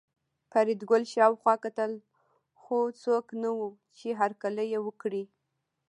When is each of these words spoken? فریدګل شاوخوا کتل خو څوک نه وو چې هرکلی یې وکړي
فریدګل 0.51 1.03
شاوخوا 1.13 1.53
کتل 1.65 1.91
خو 2.61 2.77
څوک 3.03 3.25
نه 3.43 3.49
وو 3.57 3.69
چې 3.97 4.07
هرکلی 4.19 4.65
یې 4.73 4.79
وکړي 4.87 5.23